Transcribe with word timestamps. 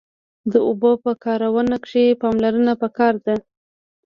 د 0.51 0.53
اوبو 0.67 0.91
په 1.03 1.11
کارونه 1.23 1.75
کښی 1.83 2.05
پاملرنه 2.21 2.73
پکار 2.81 3.13
ده 3.25 3.35